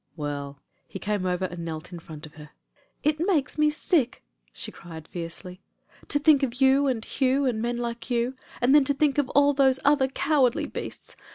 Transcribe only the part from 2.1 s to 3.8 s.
of her. "It makes me